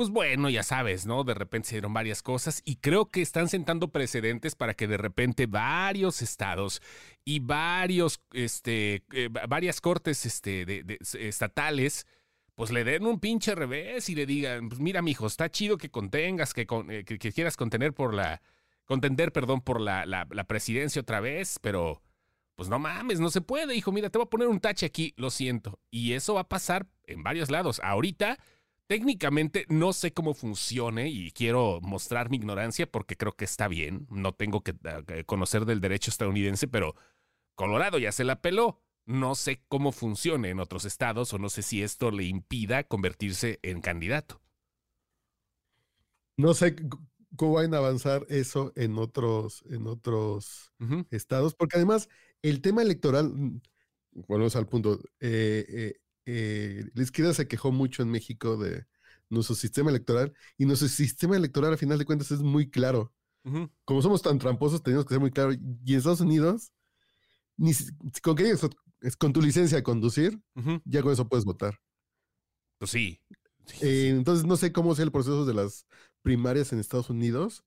pues 0.00 0.08
bueno, 0.08 0.48
ya 0.48 0.62
sabes, 0.62 1.04
¿no? 1.04 1.24
De 1.24 1.34
repente 1.34 1.68
se 1.68 1.74
dieron 1.74 1.92
varias 1.92 2.22
cosas 2.22 2.62
y 2.64 2.76
creo 2.76 3.10
que 3.10 3.20
están 3.20 3.50
sentando 3.50 3.88
precedentes 3.88 4.54
para 4.54 4.72
que 4.72 4.88
de 4.88 4.96
repente 4.96 5.44
varios 5.44 6.22
estados 6.22 6.80
y 7.22 7.40
varios, 7.40 8.22
este, 8.32 9.04
eh, 9.12 9.28
varias 9.46 9.82
cortes 9.82 10.24
este, 10.24 10.86
estatales, 11.02 12.06
pues 12.54 12.70
le 12.70 12.82
den 12.82 13.04
un 13.04 13.20
pinche 13.20 13.54
revés 13.54 14.08
y 14.08 14.14
le 14.14 14.24
digan, 14.24 14.70
pues 14.70 14.80
mira, 14.80 15.02
mijo, 15.02 15.26
está 15.26 15.50
chido 15.50 15.76
que 15.76 15.90
contengas, 15.90 16.54
que, 16.54 16.66
eh, 16.88 17.04
que, 17.04 17.18
quieras 17.18 17.58
contener 17.58 17.92
por 17.92 18.14
la, 18.14 18.40
contender, 18.86 19.32
perdón, 19.32 19.60
por 19.60 19.82
la, 19.82 20.06
la, 20.06 20.26
la 20.30 20.44
presidencia 20.44 21.02
otra 21.02 21.20
vez, 21.20 21.58
pero 21.60 22.00
pues 22.54 22.70
no 22.70 22.78
mames, 22.78 23.20
no 23.20 23.28
se 23.28 23.42
puede, 23.42 23.74
hijo, 23.74 23.92
mira, 23.92 24.08
te 24.08 24.16
voy 24.16 24.24
a 24.24 24.30
poner 24.30 24.48
un 24.48 24.60
tache 24.60 24.86
aquí, 24.86 25.12
lo 25.18 25.28
siento. 25.28 25.78
Y 25.90 26.14
eso 26.14 26.32
va 26.32 26.40
a 26.40 26.48
pasar 26.48 26.86
en 27.04 27.22
varios 27.22 27.50
lados. 27.50 27.82
Ahorita 27.84 28.38
Técnicamente 28.90 29.66
no 29.68 29.92
sé 29.92 30.12
cómo 30.12 30.34
funcione 30.34 31.10
y 31.10 31.30
quiero 31.30 31.78
mostrar 31.80 32.28
mi 32.28 32.38
ignorancia 32.38 32.90
porque 32.90 33.16
creo 33.16 33.36
que 33.36 33.44
está 33.44 33.68
bien. 33.68 34.08
No 34.10 34.34
tengo 34.34 34.64
que 34.64 34.74
eh, 35.06 35.22
conocer 35.26 35.64
del 35.64 35.80
derecho 35.80 36.10
estadounidense, 36.10 36.66
pero 36.66 36.96
Colorado 37.54 38.00
ya 38.00 38.10
se 38.10 38.24
la 38.24 38.42
peló. 38.42 38.82
No 39.06 39.36
sé 39.36 39.62
cómo 39.68 39.92
funcione 39.92 40.50
en 40.50 40.58
otros 40.58 40.86
estados 40.86 41.32
o 41.32 41.38
no 41.38 41.50
sé 41.50 41.62
si 41.62 41.84
esto 41.84 42.10
le 42.10 42.24
impida 42.24 42.82
convertirse 42.82 43.60
en 43.62 43.80
candidato. 43.80 44.42
No 46.36 46.52
sé 46.52 46.74
cómo 47.36 47.52
van 47.52 47.72
a 47.74 47.76
avanzar 47.76 48.26
eso 48.28 48.72
en 48.74 48.98
otros, 48.98 49.62
en 49.70 49.86
otros 49.86 50.72
estados, 51.12 51.54
porque 51.54 51.76
además 51.76 52.08
el 52.42 52.60
tema 52.60 52.82
electoral, 52.82 53.32
mm, 53.32 53.60
volvemos 54.26 54.56
al 54.56 54.66
punto, 54.66 54.98
eh, 55.20 55.64
eh, 55.68 55.94
eh, 56.32 56.84
la 56.94 57.02
izquierda 57.02 57.34
se 57.34 57.48
quejó 57.48 57.72
mucho 57.72 58.02
en 58.02 58.10
México 58.10 58.56
de 58.56 58.86
nuestro 59.28 59.56
sistema 59.56 59.90
electoral 59.90 60.32
y 60.56 60.64
nuestro 60.64 60.86
sistema 60.86 61.36
electoral 61.36 61.72
a 61.72 61.76
final 61.76 61.98
de 61.98 62.04
cuentas 62.04 62.30
es 62.30 62.40
muy 62.40 62.70
claro. 62.70 63.12
Como 63.84 64.02
somos 64.02 64.22
tan 64.22 64.38
tramposos, 64.38 64.82
tenemos 64.82 65.06
que 65.06 65.14
ser 65.14 65.20
muy 65.20 65.30
claro. 65.30 65.52
Y 65.52 65.92
en 65.92 65.98
Estados 65.98 66.20
Unidos, 66.20 66.72
ni 67.56 67.72
con 68.22 68.36
que 68.36 68.54
es 69.00 69.16
con 69.16 69.32
tu 69.32 69.42
licencia 69.42 69.76
de 69.76 69.82
conducir, 69.82 70.38
ya 70.84 71.02
con 71.02 71.12
eso 71.12 71.28
puedes 71.28 71.44
votar. 71.44 71.80
Pues 72.78 72.92
sí. 72.92 73.20
Eh, 73.80 74.10
entonces 74.10 74.44
no 74.44 74.56
sé 74.56 74.72
cómo 74.72 74.94
sea 74.94 75.04
el 75.04 75.12
proceso 75.12 75.46
de 75.46 75.54
las 75.54 75.86
primarias 76.22 76.72
en 76.72 76.78
Estados 76.78 77.10
Unidos. 77.10 77.64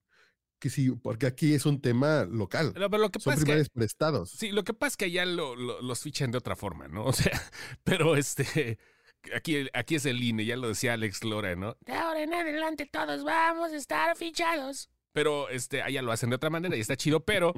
Que 0.63 0.69
sí, 0.69 0.91
porque 0.91 1.25
aquí 1.25 1.53
es 1.53 1.65
un 1.65 1.81
tema 1.81 2.23
local. 2.23 2.71
pero 2.73 2.97
lo 2.97 3.09
que 3.09 3.19
Son 3.19 3.33
pasa 3.35 3.45
prestados. 3.73 4.29
Sí, 4.29 4.49
lo 4.53 4.63
que 4.63 4.73
pasa 4.73 4.91
es 4.91 4.97
que 4.97 5.05
allá 5.05 5.25
los 5.25 5.99
fichan 6.01 6.31
de 6.31 6.37
otra 6.37 6.55
forma, 6.55 6.87
¿no? 6.87 7.03
O 7.05 7.11
sea, 7.11 7.37
pero 7.83 8.15
este, 8.15 8.77
aquí, 9.35 9.67
aquí 9.73 9.95
es 9.95 10.05
el 10.05 10.23
INE, 10.23 10.45
ya 10.45 10.55
lo 10.55 10.69
decía 10.69 10.93
Alex 10.93 11.25
Lora, 11.25 11.57
¿no? 11.57 11.75
De 11.81 11.91
ahora 11.91 12.23
en 12.23 12.33
adelante 12.33 12.85
todos 12.85 13.25
vamos 13.25 13.73
a 13.73 13.75
estar 13.75 14.15
fichados. 14.15 14.89
Pero 15.11 15.49
este, 15.49 15.81
allá 15.81 16.01
lo 16.01 16.13
hacen 16.13 16.29
de 16.29 16.37
otra 16.37 16.49
manera 16.49 16.77
y 16.77 16.79
está 16.79 16.95
chido, 16.95 17.19
pero 17.25 17.53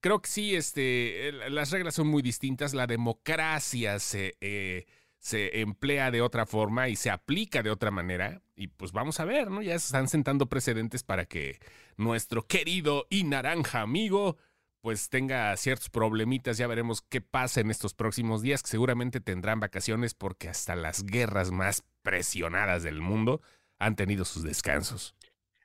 creo 0.00 0.20
que 0.20 0.28
sí, 0.28 0.54
este, 0.54 1.32
las 1.48 1.70
reglas 1.70 1.94
son 1.94 2.08
muy 2.08 2.20
distintas, 2.20 2.74
la 2.74 2.86
democracia 2.86 3.98
se... 4.00 4.36
Eh, 4.42 4.84
se 5.20 5.60
emplea 5.60 6.10
de 6.10 6.22
otra 6.22 6.46
forma 6.46 6.88
y 6.88 6.96
se 6.96 7.10
aplica 7.10 7.62
de 7.62 7.70
otra 7.70 7.90
manera. 7.90 8.42
Y 8.56 8.68
pues 8.68 8.90
vamos 8.92 9.20
a 9.20 9.26
ver, 9.26 9.50
¿no? 9.50 9.62
Ya 9.62 9.78
se 9.78 9.86
están 9.86 10.08
sentando 10.08 10.46
precedentes 10.46 11.02
para 11.02 11.26
que 11.26 11.60
nuestro 11.96 12.46
querido 12.46 13.06
y 13.10 13.24
naranja 13.24 13.82
amigo 13.82 14.38
pues 14.80 15.10
tenga 15.10 15.54
ciertos 15.58 15.90
problemitas. 15.90 16.56
Ya 16.56 16.66
veremos 16.66 17.02
qué 17.02 17.20
pasa 17.20 17.60
en 17.60 17.70
estos 17.70 17.92
próximos 17.92 18.40
días, 18.40 18.62
que 18.62 18.70
seguramente 18.70 19.20
tendrán 19.20 19.60
vacaciones 19.60 20.14
porque 20.14 20.48
hasta 20.48 20.74
las 20.74 21.04
guerras 21.04 21.50
más 21.50 21.84
presionadas 22.02 22.82
del 22.82 23.02
mundo 23.02 23.42
han 23.78 23.96
tenido 23.96 24.24
sus 24.24 24.42
descansos. 24.42 25.14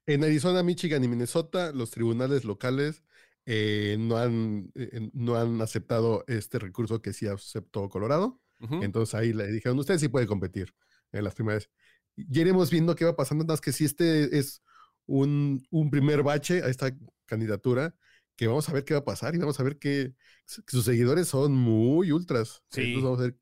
En 0.05 0.23
Arizona, 0.25 0.63
Michigan 0.63 1.03
y 1.03 1.07
Minnesota, 1.07 1.71
los 1.71 1.91
tribunales 1.91 2.43
locales 2.43 3.03
eh, 3.45 3.95
no, 3.99 4.17
han, 4.17 4.71
eh, 4.75 5.09
no 5.13 5.35
han 5.35 5.61
aceptado 5.61 6.25
este 6.27 6.59
recurso 6.59 7.01
que 7.01 7.13
sí 7.13 7.25
aceptó 7.25 7.89
Colorado. 7.89 8.41
Entonces 8.81 9.15
ahí 9.15 9.33
le 9.33 9.47
dijeron, 9.47 9.77
usted 9.79 9.97
sí 9.97 10.07
puede 10.07 10.27
competir 10.27 10.73
en 11.11 11.23
las 11.23 11.35
primeras. 11.35 11.69
Y 12.15 12.39
iremos 12.39 12.69
viendo 12.71 12.95
qué 12.95 13.05
va 13.05 13.15
pasando, 13.15 13.43
nada 13.43 13.53
más 13.53 13.61
que 13.61 13.71
si 13.71 13.85
este 13.85 14.37
es 14.37 14.61
un, 15.05 15.65
un, 15.69 15.89
primer 15.89 16.23
bache 16.23 16.63
a 16.63 16.67
esta 16.67 16.95
candidatura, 17.25 17.95
que 18.35 18.47
vamos 18.47 18.67
a 18.69 18.73
ver 18.73 18.83
qué 18.83 18.93
va 18.93 19.01
a 19.01 19.05
pasar 19.05 19.35
y 19.35 19.37
vamos 19.37 19.59
a 19.59 19.63
ver 19.63 19.77
que, 19.77 20.13
sus 20.45 20.85
seguidores 20.85 21.27
son 21.27 21.53
muy 21.53 22.11
ultras. 22.11 22.63
Sí. 22.69 22.81
Entonces 22.81 23.03
vamos 23.03 23.19
a 23.19 23.23
ver 23.23 23.37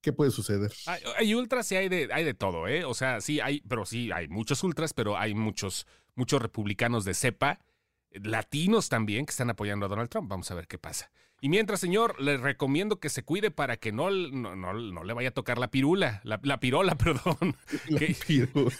qué 0.00 0.12
puede 0.12 0.30
suceder. 0.30 0.72
Hay, 0.86 1.34
ultras 1.34 1.70
y 1.72 1.76
hay 1.76 1.88
de, 1.88 2.08
hay 2.12 2.24
de 2.24 2.34
todo, 2.34 2.66
¿eh? 2.68 2.84
O 2.84 2.94
sea, 2.94 3.20
sí 3.20 3.40
hay, 3.40 3.60
pero 3.68 3.84
sí 3.84 4.10
hay 4.12 4.28
muchos 4.28 4.62
ultras, 4.64 4.94
pero 4.94 5.18
hay 5.18 5.34
muchos, 5.34 5.86
muchos 6.14 6.40
republicanos 6.40 7.04
de 7.04 7.14
cepa, 7.14 7.58
latinos 8.10 8.88
también, 8.88 9.26
que 9.26 9.30
están 9.30 9.50
apoyando 9.50 9.86
a 9.86 9.88
Donald 9.88 10.08
Trump. 10.08 10.30
Vamos 10.30 10.50
a 10.50 10.54
ver 10.54 10.66
qué 10.66 10.78
pasa. 10.78 11.10
Y 11.40 11.48
mientras, 11.48 11.78
señor, 11.78 12.20
le 12.20 12.36
recomiendo 12.36 12.98
que 12.98 13.08
se 13.08 13.22
cuide 13.22 13.52
para 13.52 13.76
que 13.76 13.92
no, 13.92 14.10
no, 14.10 14.56
no, 14.56 15.04
le 15.04 15.12
vaya 15.12 15.28
a 15.28 15.32
tocar 15.32 15.58
la 15.58 15.70
pirula, 15.70 16.20
la, 16.24 16.40
la 16.42 16.58
pirola, 16.58 16.94
perdón. 16.98 17.56
La 17.88 18.00
pirola. 18.26 18.70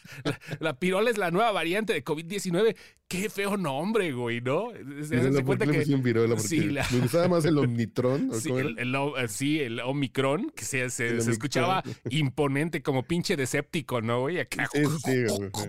la, 0.60 0.78
pirola 0.78 1.10
es 1.10 1.18
la 1.18 1.30
nueva 1.30 1.52
variante 1.52 1.92
de 1.92 2.02
COVID-19. 2.02 2.76
Qué 3.08 3.28
feo 3.28 3.58
nombre, 3.58 4.12
güey, 4.12 4.40
¿no? 4.40 4.70
Se, 5.02 5.32
se 5.32 5.44
cuenta 5.44 5.66
que... 5.66 5.84
Pirola 5.98 6.38
sí, 6.38 6.60
me 6.60 7.00
gustaba 7.00 7.28
más 7.28 7.44
el 7.44 7.58
Omnitron. 7.58 8.32
Sí 8.34 8.50
el, 8.52 9.28
sí, 9.28 9.60
el, 9.60 9.80
Omicron, 9.80 10.50
que 10.54 10.64
se, 10.64 10.88
se, 10.90 11.16
escuchaba 11.16 11.82
imponente 12.10 12.82
como 12.82 13.02
pinche 13.02 13.36
deséptico, 13.36 14.00
¿no, 14.00 14.20
güey? 14.20 14.40
Acá, 14.40 14.68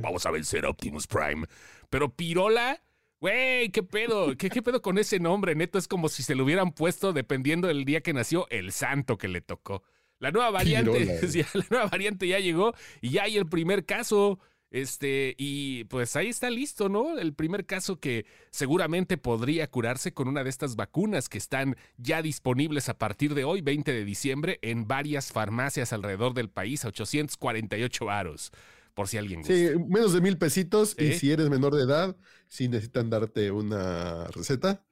vamos 0.02 0.26
a 0.26 0.32
vencer 0.32 0.66
a 0.66 0.70
Optimus 0.70 1.08
Prime. 1.08 1.46
Pero 1.90 2.10
pirola 2.10 2.82
Güey, 3.22 3.70
¿qué 3.70 3.84
pedo? 3.84 4.38
¿Qué, 4.38 4.50
¿Qué, 4.50 4.62
pedo 4.62 4.82
con 4.82 4.98
ese 4.98 5.20
nombre? 5.20 5.54
Neto 5.54 5.78
es 5.78 5.90
como 5.90 6.08
si 6.08 6.24
se 6.24 6.36
lo 6.36 6.46
hubieran 6.46 6.72
puesto, 6.72 7.12
dependiendo 7.12 7.68
del 7.68 7.84
día 7.84 8.00
que 8.00 8.14
nació, 8.14 8.48
el 8.50 8.72
santo 8.72 9.18
que 9.18 9.28
le 9.28 9.42
tocó. 9.42 9.84
La 10.20 10.32
nueva 10.32 10.52
variante, 10.52 11.06
ya, 11.30 11.46
la 11.54 11.66
nueva 11.70 11.88
variante 11.88 12.28
ya 12.28 12.40
llegó 12.40 12.74
y 13.02 13.12
ya 13.12 13.24
hay 13.24 13.38
el 13.38 13.48
primer 13.48 13.86
caso. 13.86 14.40
Este, 14.72 15.34
y 15.40 15.86
pues 15.86 16.16
ahí 16.16 16.28
está 16.28 16.50
listo, 16.52 16.90
¿no? 16.90 17.18
El 17.18 17.34
primer 17.34 17.66
caso 17.66 18.00
que 18.00 18.26
seguramente 18.52 19.18
podría 19.18 19.68
curarse 19.68 20.14
con 20.14 20.28
una 20.28 20.44
de 20.44 20.52
estas 20.52 20.76
vacunas 20.76 21.28
que 21.28 21.40
están 21.40 21.76
ya 21.98 22.22
disponibles 22.22 22.88
a 22.88 22.98
partir 22.98 23.34
de 23.34 23.46
hoy, 23.46 23.62
20 23.62 23.92
de 23.92 24.06
diciembre, 24.06 24.60
en 24.62 24.88
varias 24.88 25.32
farmacias 25.32 25.92
alrededor 25.92 26.36
del 26.36 26.50
país, 26.50 26.86
a 26.86 26.90
848 26.90 28.06
varos 28.06 28.52
por 28.94 29.08
si 29.08 29.18
alguien 29.18 29.42
gusta. 29.42 29.54
Sí, 29.54 29.70
menos 29.88 30.14
de 30.14 30.22
mil 30.22 30.38
pesitos 30.38 30.96
y 30.98 31.14
si 31.14 31.32
eres 31.32 31.50
menor 31.50 31.76
de 31.76 31.84
edad, 31.84 32.18
sí 32.48 32.68
necesitan 32.68 33.10
darte 33.10 33.52
una 33.52 34.26
receta, 34.28 34.86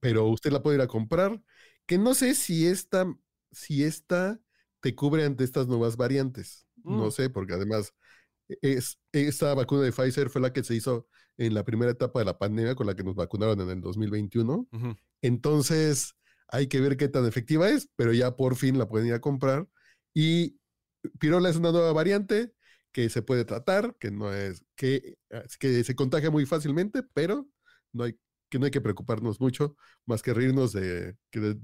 pero 0.00 0.26
usted 0.26 0.52
la 0.52 0.62
puede 0.62 0.76
ir 0.76 0.82
a 0.82 0.88
comprar, 0.88 1.42
que 1.86 1.98
no 1.98 2.14
sé 2.14 2.34
si 2.34 2.66
esta, 2.66 3.06
si 3.52 3.84
esta 3.84 4.40
te 4.80 4.94
cubre 4.94 5.24
ante 5.24 5.44
estas 5.44 5.66
nuevas 5.66 5.96
variantes. 5.96 6.66
No 6.84 7.06
mm. 7.06 7.10
sé, 7.10 7.30
porque 7.30 7.54
además 7.54 7.92
es, 8.62 8.98
esta 9.12 9.54
vacuna 9.54 9.82
de 9.82 9.92
Pfizer 9.92 10.30
fue 10.30 10.40
la 10.40 10.52
que 10.52 10.62
se 10.62 10.74
hizo 10.74 11.08
en 11.36 11.54
la 11.54 11.64
primera 11.64 11.90
etapa 11.90 12.20
de 12.20 12.24
la 12.24 12.38
pandemia 12.38 12.74
con 12.74 12.86
la 12.86 12.94
que 12.94 13.04
nos 13.04 13.14
vacunaron 13.14 13.60
en 13.60 13.70
el 13.70 13.80
2021. 13.80 14.68
Entonces, 15.22 16.14
hay 16.48 16.68
que 16.68 16.80
ver 16.80 16.96
qué 16.96 17.08
tan 17.08 17.26
efectiva 17.26 17.68
es, 17.68 17.90
pero 17.96 18.12
ya 18.12 18.36
por 18.36 18.56
fin 18.56 18.78
la 18.78 18.88
pueden 18.88 19.08
ir 19.08 19.14
a 19.14 19.20
comprar. 19.20 19.68
Y 20.14 20.58
Pirola 21.18 21.50
es 21.50 21.56
una 21.56 21.72
nueva 21.72 21.92
variante 21.92 22.54
que 22.96 23.10
se 23.10 23.20
puede 23.20 23.44
tratar, 23.44 23.94
que 24.00 24.10
no 24.10 24.32
es, 24.32 24.64
que, 24.74 25.18
ah, 25.30 25.42
que 25.60 25.84
se 25.84 25.94
contagia 25.94 26.30
muy 26.30 26.46
fácilmente, 26.46 27.02
pero 27.02 27.46
no 27.92 28.04
hay, 28.04 28.18
que 28.48 28.58
no 28.58 28.64
hay 28.64 28.70
que 28.70 28.80
preocuparnos 28.80 29.38
mucho, 29.38 29.76
más 30.06 30.22
que 30.22 30.32
reírnos 30.32 30.72
de, 30.72 31.14
que 31.30 31.40
de, 31.40 31.56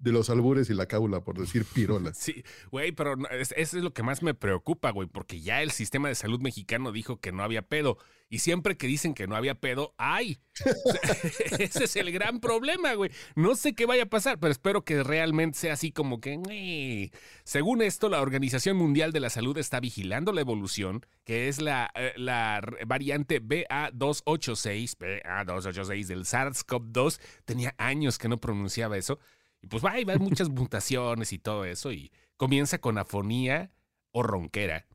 de 0.00 0.12
los 0.12 0.30
albures 0.30 0.70
y 0.70 0.74
la 0.74 0.86
cábula, 0.86 1.22
por 1.22 1.38
decir 1.38 1.64
pirola. 1.64 2.12
Sí, 2.26 2.44
güey, 2.70 2.92
pero 2.92 3.14
eso 3.30 3.54
es 3.56 3.74
lo 3.74 3.92
que 3.92 4.02
más 4.02 4.22
me 4.22 4.34
preocupa, 4.34 4.90
güey, 4.90 5.08
porque 5.08 5.40
ya 5.40 5.62
el 5.62 5.70
sistema 5.70 6.08
de 6.08 6.14
salud 6.14 6.40
mexicano 6.40 6.92
dijo 6.92 7.20
que 7.20 7.32
no 7.32 7.42
había 7.42 7.62
pedo. 7.62 7.98
Y 8.28 8.40
siempre 8.40 8.76
que 8.76 8.88
dicen 8.88 9.14
que 9.14 9.28
no 9.28 9.36
había 9.36 9.54
pedo, 9.54 9.94
¡ay! 9.98 10.38
ese 11.58 11.84
es 11.84 11.96
el 11.96 12.10
gran 12.10 12.40
problema, 12.40 12.94
güey. 12.94 13.10
No 13.36 13.54
sé 13.54 13.74
qué 13.74 13.86
vaya 13.86 14.04
a 14.04 14.06
pasar, 14.06 14.40
pero 14.40 14.50
espero 14.50 14.84
que 14.84 15.04
realmente 15.04 15.58
sea 15.58 15.74
así 15.74 15.92
como 15.92 16.20
que... 16.20 17.12
Según 17.44 17.82
esto, 17.82 18.08
la 18.08 18.20
Organización 18.20 18.76
Mundial 18.76 19.12
de 19.12 19.20
la 19.20 19.30
Salud 19.30 19.56
está 19.58 19.78
vigilando 19.78 20.32
la 20.32 20.40
evolución, 20.40 21.06
que 21.24 21.46
es 21.46 21.60
la, 21.60 21.90
eh, 21.94 22.14
la 22.16 22.60
variante 22.86 23.40
BA286, 23.40 24.96
BA286 24.98 26.06
del 26.06 26.24
SARS-CoV-2. 26.24 27.20
Tenía 27.44 27.74
años 27.78 28.18
que 28.18 28.28
no 28.28 28.40
pronunciaba 28.40 28.98
eso 28.98 29.20
y 29.66 29.68
pues 29.68 29.84
va, 29.84 29.90
haber 29.90 30.20
muchas 30.20 30.48
mutaciones 30.48 31.32
y 31.32 31.40
todo 31.40 31.64
eso. 31.64 31.90
Y 31.90 32.12
comienza 32.36 32.78
con 32.78 32.98
afonía 32.98 33.72
o 34.12 34.22
ronquera. 34.22 34.86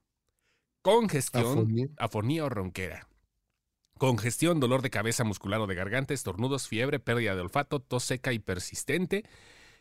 Congestión, 0.82 1.94
afonía. 1.98 2.46
o 2.46 2.50
ronquera. 2.50 3.06
Congestión, 3.98 4.62
dolor 4.62 4.82
de 4.82 4.90
cabeza 4.90 5.25
muscular 5.25 5.60
o 5.60 5.68
de 5.68 5.75
garganta, 5.75 6.13
estornudos, 6.13 6.70
fiebre, 6.70 7.00
pérdida 7.00 7.36
de 7.36 7.42
olfato, 7.42 7.82
tos 7.82 8.06
seca 8.06 8.32
y 8.32 8.40
persistente. 8.40 9.25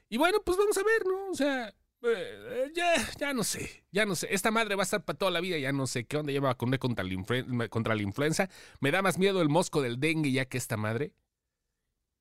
Y 0.09 0.18
bueno, 0.18 0.38
pues 0.44 0.59
vamos 0.59 0.76
a 0.76 0.82
ver, 0.82 1.06
¿no? 1.06 1.30
O 1.30 1.35
sea, 1.35 1.73
eh, 2.02 2.73
ya, 2.75 2.94
ya 3.16 3.32
no 3.32 3.44
sé, 3.44 3.85
ya 3.92 4.04
no 4.04 4.16
sé. 4.16 4.26
Esta 4.35 4.50
madre 4.50 4.75
va 4.75 4.82
a 4.82 4.85
estar 4.85 5.04
para 5.04 5.16
toda 5.16 5.30
la 5.30 5.40
vida, 5.40 5.56
ya 5.56 5.70
no 5.70 5.87
sé 5.87 6.04
qué 6.04 6.16
onda. 6.16 6.32
Ya 6.32 6.40
me 6.40 6.49
vacuné 6.49 6.80
contra 6.80 7.04
la, 7.04 7.68
contra 7.68 7.94
la 7.94 8.02
influenza. 8.02 8.50
Me 8.80 8.90
da 8.90 9.02
más 9.02 9.18
miedo 9.18 9.40
el 9.40 9.49
mosco 9.49 9.82
del 9.82 10.00
dengue 10.00 10.32
ya 10.32 10.47
que 10.47 10.59
esta 10.59 10.76
madre. 10.76 11.14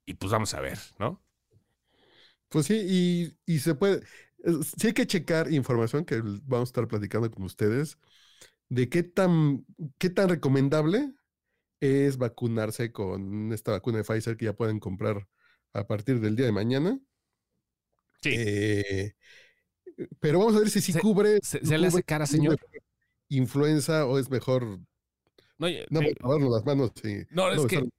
Y 0.05 0.13
pues 0.13 0.31
vamos 0.31 0.53
a 0.53 0.61
ver, 0.61 0.77
¿no? 0.99 1.19
Pues 2.49 2.65
sí, 2.65 3.35
y, 3.45 3.59
se 3.59 3.75
puede, 3.75 4.01
sí 4.77 4.87
hay 4.87 4.93
que 4.93 5.07
checar 5.07 5.51
información 5.51 6.03
que 6.03 6.21
vamos 6.21 6.69
a 6.69 6.71
estar 6.71 6.87
platicando 6.87 7.29
con 7.29 7.43
ustedes 7.43 7.97
de 8.69 8.89
qué 8.89 9.03
tan, 9.03 9.65
qué 9.97 10.09
tan 10.09 10.29
recomendable 10.29 11.13
es 11.79 12.17
vacunarse 12.17 12.91
con 12.91 13.53
esta 13.53 13.71
vacuna 13.71 13.99
de 13.99 14.03
Pfizer 14.03 14.35
que 14.35 14.45
ya 14.45 14.53
pueden 14.53 14.79
comprar 14.79 15.27
a 15.73 15.87
partir 15.87 16.19
del 16.19 16.35
día 16.35 16.47
de 16.47 16.51
mañana. 16.51 16.99
Sí. 18.21 18.33
Eh, 18.35 19.13
pero 20.19 20.39
vamos 20.39 20.55
a 20.55 20.59
ver 20.59 20.69
si 20.69 20.81
sí 20.81 20.93
cubre. 20.93 21.39
¿Se, 21.41 21.59
le 21.77 21.87
hace 21.87 22.03
cara, 22.03 22.25
señor? 22.25 22.59
Influenza 23.29 24.05
o 24.05 24.17
es 24.17 24.29
mejor. 24.29 24.63
No, 25.57 25.67
no 25.89 26.01
eh, 26.01 26.15
las 26.21 26.65
manos. 26.65 26.91
no, 27.31 27.51
es 27.51 27.65
que 27.65 27.89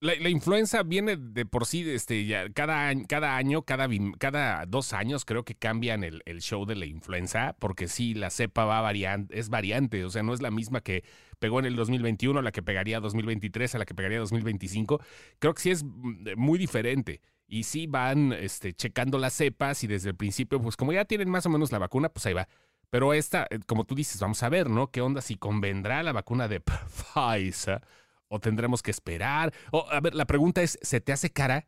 la, 0.00 0.28
influenza 0.28 0.82
viene 0.82 1.16
de 1.16 1.44
por 1.44 1.66
sí, 1.66 1.88
este, 1.90 2.24
ya, 2.26 2.50
cada, 2.52 2.88
año, 2.88 3.62
cada 3.62 4.66
dos 4.66 4.92
años 4.92 5.24
creo 5.24 5.44
que 5.44 5.54
cambian 5.54 6.04
el, 6.04 6.22
show 6.40 6.66
de 6.66 6.76
la 6.76 6.86
influenza, 6.86 7.56
porque 7.58 7.88
sí, 7.88 8.14
la 8.14 8.30
cepa 8.30 8.64
va 8.64 8.80
variante, 8.80 9.38
es 9.38 9.48
variante, 9.48 10.04
o 10.04 10.10
sea, 10.10 10.22
no 10.22 10.34
es 10.34 10.40
la 10.40 10.50
misma 10.50 10.80
que 10.80 11.04
pegó 11.38 11.58
en 11.58 11.66
el 11.66 11.76
2021, 11.76 12.38
a 12.38 12.42
la 12.42 12.52
que 12.52 12.62
pegaría 12.62 13.00
2023, 13.00 13.74
a 13.74 13.78
la 13.78 13.86
que 13.86 13.94
pegaría 13.94 14.18
2025. 14.18 15.00
Creo 15.38 15.54
que 15.54 15.62
sí 15.62 15.70
es 15.70 15.82
muy 15.82 16.58
diferente. 16.58 17.20
Y 17.48 17.64
sí 17.64 17.88
van 17.88 18.32
este, 18.32 18.74
checando 18.74 19.18
las 19.18 19.32
cepas 19.32 19.82
y 19.82 19.88
desde 19.88 20.10
el 20.10 20.14
principio, 20.14 20.62
pues 20.62 20.76
como 20.76 20.92
ya 20.92 21.04
tienen 21.04 21.28
más 21.28 21.46
o 21.46 21.50
menos 21.50 21.72
la 21.72 21.78
vacuna, 21.78 22.08
pues 22.08 22.24
ahí 22.26 22.32
va. 22.32 22.46
Pero 22.90 23.12
esta, 23.12 23.46
eh, 23.50 23.58
como 23.66 23.84
tú 23.84 23.94
dices, 23.96 24.20
vamos 24.20 24.42
a 24.44 24.48
ver, 24.48 24.70
¿no? 24.70 24.90
¿Qué 24.92 25.00
onda 25.00 25.20
si 25.20 25.36
convendrá 25.36 26.02
la 26.04 26.12
vacuna 26.12 26.46
de 26.46 26.60
Pfizer? 27.14 27.82
¿O 28.32 28.38
tendremos 28.38 28.80
que 28.80 28.92
esperar? 28.92 29.52
O, 29.72 29.86
a 29.90 30.00
ver, 30.00 30.14
la 30.14 30.24
pregunta 30.24 30.62
es, 30.62 30.78
¿se 30.82 31.00
te 31.00 31.12
hace 31.12 31.30
cara? 31.30 31.66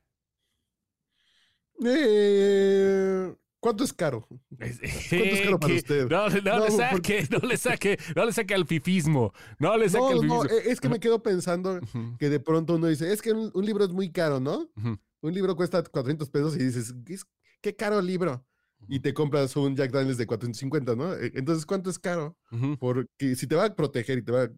Eh, 1.84 3.34
¿Cuánto 3.58 3.82
es 3.82 3.92
caro? 3.92 4.28
¿Cuánto 4.58 4.84
es 4.84 5.40
caro 5.40 5.58
para 5.58 5.74
usted? 5.74 6.08
No, 6.08 6.28
le 6.28 6.70
saque, 6.70 7.26
no 7.28 7.38
le 7.40 7.56
saque, 7.56 7.98
no 8.14 8.24
le 8.24 8.32
saque 8.32 8.54
al 8.54 8.64
fifismo. 8.64 9.32
No 9.58 9.76
le 9.76 9.88
saque 9.88 10.04
al 10.04 10.20
fifismo. 10.20 10.44
No, 10.44 10.50
es 10.50 10.80
que 10.80 10.88
me 10.88 11.00
quedo 11.00 11.20
pensando 11.20 11.80
que 12.20 12.30
de 12.30 12.38
pronto 12.38 12.76
uno 12.76 12.86
dice, 12.86 13.12
es 13.12 13.20
que 13.20 13.32
un, 13.32 13.66
libro 13.66 13.84
es 13.84 13.90
muy 13.90 14.12
caro, 14.12 14.38
¿no? 14.38 14.70
Un 15.20 15.34
libro 15.34 15.56
cuesta 15.56 15.82
400 15.82 16.30
pesos 16.30 16.54
y 16.54 16.60
dices, 16.60 16.94
qué 17.60 17.74
caro 17.74 17.98
el 17.98 18.06
libro. 18.06 18.46
Y 18.88 19.00
te 19.00 19.12
compras 19.12 19.56
un 19.56 19.74
Jack 19.74 19.90
Daniels 19.90 20.18
de 20.18 20.26
450, 20.26 20.94
¿no? 20.94 21.14
E, 21.14 21.32
entonces, 21.34 21.66
¿cuánto 21.66 21.90
es 21.90 21.98
caro? 21.98 22.36
Porque 22.78 23.34
si 23.34 23.48
te 23.48 23.56
va 23.56 23.64
a 23.64 23.74
proteger 23.74 24.18
y 24.18 24.22
te 24.22 24.30
va 24.30 24.48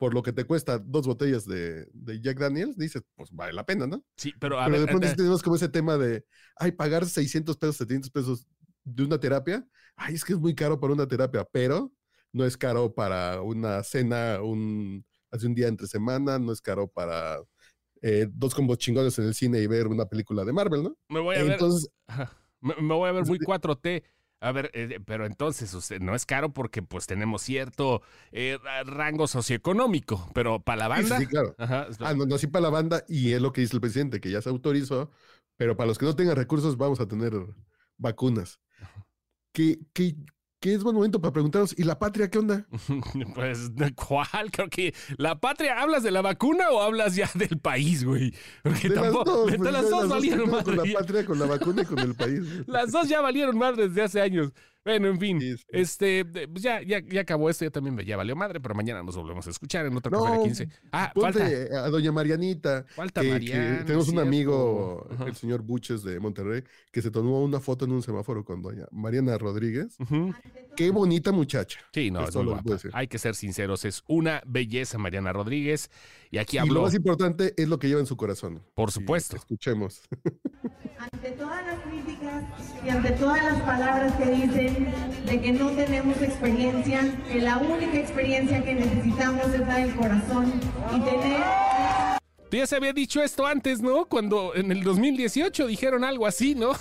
por 0.00 0.14
lo 0.14 0.22
que 0.22 0.32
te 0.32 0.44
cuesta 0.44 0.78
dos 0.78 1.06
botellas 1.06 1.44
de, 1.44 1.86
Jack 2.22 2.38
Daniels, 2.38 2.74
dices, 2.78 3.02
pues 3.16 3.30
vale 3.32 3.52
la 3.52 3.66
pena, 3.66 3.86
¿no? 3.86 4.02
Sí, 4.16 4.32
pero 4.40 4.58
a 4.58 4.64
pero 4.64 4.80
de 4.80 4.86
pronto 4.86 5.06
tenemos 5.14 5.42
como 5.42 5.56
ese 5.56 5.68
tema 5.68 5.98
de, 5.98 6.24
ay, 6.56 6.72
pagar 6.72 7.04
600 7.04 7.58
pesos, 7.58 7.76
700 7.76 8.10
pesos 8.10 8.46
de 8.82 9.04
una 9.04 9.20
terapia, 9.20 9.62
ay, 9.96 10.14
es 10.14 10.24
que 10.24 10.32
es 10.32 10.38
muy 10.38 10.54
caro 10.54 10.80
para 10.80 10.94
una 10.94 11.06
terapia, 11.06 11.46
pero 11.52 11.92
no 12.32 12.46
es 12.46 12.56
caro 12.56 12.94
para 12.94 13.42
una 13.42 13.82
cena 13.82 14.40
un, 14.42 15.04
hace 15.30 15.46
un 15.46 15.54
día 15.54 15.68
entre 15.68 15.86
semana, 15.86 16.38
no 16.38 16.50
es 16.50 16.62
caro 16.62 16.88
para 16.88 17.38
eh, 18.00 18.26
dos 18.32 18.54
combos 18.54 18.78
chingones 18.78 19.18
en 19.18 19.26
el 19.26 19.34
cine 19.34 19.60
y 19.60 19.66
ver 19.66 19.86
una 19.86 20.06
película 20.06 20.46
de 20.46 20.52
Marvel, 20.54 20.82
¿no? 20.82 20.96
Me 21.10 21.20
voy 21.20 21.36
a 21.36 21.40
Entonces, 21.40 21.90
ver, 22.08 22.28
me, 22.80 22.94
voy 22.94 23.06
a 23.06 23.12
ver 23.12 23.26
muy 23.26 23.38
4T. 23.38 24.02
A 24.42 24.52
ver, 24.52 24.70
eh, 24.72 25.00
pero 25.04 25.26
entonces 25.26 25.72
usted 25.74 26.00
no 26.00 26.14
es 26.14 26.24
caro 26.24 26.54
porque 26.54 26.82
pues 26.82 27.06
tenemos 27.06 27.42
cierto 27.42 28.00
eh, 28.32 28.58
rango 28.86 29.26
socioeconómico, 29.26 30.30
pero 30.32 30.60
para 30.60 30.78
la 30.78 30.88
banda. 30.88 31.18
Sí, 31.18 31.26
claro. 31.26 31.54
ah, 31.58 32.14
no, 32.16 32.24
no, 32.24 32.38
sí 32.38 32.46
para 32.46 32.62
la 32.62 32.70
banda 32.70 33.04
y 33.06 33.32
es 33.32 33.42
lo 33.42 33.52
que 33.52 33.60
dice 33.60 33.76
el 33.76 33.82
presidente, 33.82 34.20
que 34.20 34.30
ya 34.30 34.40
se 34.40 34.48
autorizó, 34.48 35.10
pero 35.58 35.76
para 35.76 35.88
los 35.88 35.98
que 35.98 36.06
no 36.06 36.16
tengan 36.16 36.36
recursos 36.36 36.78
vamos 36.78 37.00
a 37.00 37.06
tener 37.06 37.34
vacunas. 37.98 38.60
¿Qué, 39.52 39.78
qué, 39.92 40.16
que 40.60 40.74
es 40.74 40.82
buen 40.82 40.94
momento 40.94 41.20
para 41.20 41.32
preguntaros, 41.32 41.74
¿y 41.76 41.84
la 41.84 41.98
patria 41.98 42.30
qué 42.30 42.38
onda? 42.38 42.66
pues, 43.34 43.72
¿cuál? 43.96 44.50
Creo 44.52 44.68
que 44.68 44.94
la 45.16 45.40
patria, 45.40 45.80
¿hablas 45.80 46.02
de 46.02 46.10
la 46.10 46.20
vacuna 46.20 46.70
o 46.70 46.82
hablas 46.82 47.16
ya 47.16 47.30
del 47.34 47.58
país, 47.58 48.04
güey? 48.04 48.34
Porque 48.62 48.90
de 48.90 48.94
tampoco, 48.94 49.48
las 49.48 49.58
dos, 49.58 49.72
las 49.72 49.90
dos 49.90 50.08
valieron 50.08 50.50
más. 50.50 50.62
Con 50.62 50.76
la 50.76 50.84
patria, 50.92 51.24
con 51.24 51.38
la 51.38 51.46
vacuna 51.46 51.82
y 51.82 51.86
con 51.86 51.98
el 51.98 52.14
país. 52.14 52.42
las 52.66 52.92
dos 52.92 53.08
ya 53.08 53.22
valieron 53.22 53.56
más 53.56 53.76
desde 53.76 54.02
hace 54.02 54.20
años. 54.20 54.52
Bueno, 54.82 55.08
en 55.08 55.18
fin, 55.18 55.58
este, 55.68 56.24
pues 56.24 56.62
ya, 56.62 56.80
ya, 56.82 57.00
ya 57.00 57.20
acabó 57.20 57.50
esto, 57.50 57.66
ya 57.66 57.70
también 57.70 57.98
ya 57.98 58.16
valió 58.16 58.34
madre, 58.34 58.60
pero 58.60 58.74
mañana 58.74 59.02
nos 59.02 59.14
volvemos 59.14 59.46
a 59.46 59.50
escuchar 59.50 59.84
en 59.84 59.94
otra 59.94 60.10
no, 60.10 60.42
15. 60.42 60.68
Ah, 60.90 61.12
falta. 61.14 61.44
a 61.44 61.90
doña 61.90 62.10
Marianita. 62.12 62.86
Falta 62.88 63.22
Mariana. 63.22 63.84
tenemos 63.84 64.08
un 64.08 64.18
amigo, 64.18 65.06
el 65.26 65.36
señor 65.36 65.62
Buches 65.62 66.02
de 66.02 66.18
Monterrey, 66.18 66.62
que 66.90 67.02
se 67.02 67.10
tomó 67.10 67.42
una 67.44 67.60
foto 67.60 67.84
en 67.84 67.92
un 67.92 68.02
semáforo 68.02 68.42
con 68.42 68.62
doña 68.62 68.86
Mariana 68.90 69.36
Rodríguez. 69.36 69.98
Qué 70.76 70.90
bonita 70.90 71.30
muchacha. 71.30 71.78
Sí, 71.92 72.10
no, 72.10 72.26
es 72.26 72.34
muy 72.34 72.54
Hay 72.94 73.06
que 73.06 73.18
ser 73.18 73.34
sinceros, 73.34 73.84
es 73.84 74.02
una 74.06 74.42
belleza 74.46 74.96
Mariana 74.96 75.32
Rodríguez. 75.32 75.90
Y 76.30 76.38
aquí 76.38 76.56
habló. 76.56 76.72
Y 76.72 76.74
lo 76.76 76.82
más 76.82 76.94
importante 76.94 77.54
es 77.56 77.68
lo 77.68 77.78
que 77.78 77.88
lleva 77.88 78.00
en 78.00 78.06
su 78.06 78.16
corazón. 78.16 78.62
Por 78.74 78.90
supuesto. 78.90 79.36
escuchemos. 79.36 80.00
Ante 81.00 81.30
todas 81.30 81.64
las 81.64 81.78
críticas 81.80 82.44
y 82.84 82.90
ante 82.90 83.12
todas 83.12 83.42
las 83.42 83.62
palabras 83.62 84.12
que 84.16 84.30
dicen 84.32 84.92
de 85.24 85.40
que 85.40 85.52
no 85.52 85.70
tenemos 85.70 86.20
experiencia, 86.20 87.00
que 87.26 87.40
la 87.40 87.56
única 87.56 87.98
experiencia 87.98 88.62
que 88.62 88.74
necesitamos 88.74 89.46
es 89.48 89.60
la 89.60 89.78
del 89.78 89.94
corazón 89.94 90.52
y 90.94 91.00
tener... 91.00 91.40
Tú 92.50 92.56
ya 92.58 92.66
se 92.66 92.76
había 92.76 92.92
dicho 92.92 93.22
esto 93.22 93.46
antes, 93.46 93.80
¿no? 93.80 94.04
Cuando 94.04 94.54
en 94.54 94.70
el 94.72 94.82
2018 94.82 95.68
dijeron 95.68 96.04
algo 96.04 96.26
así, 96.26 96.54
¿no? 96.54 96.72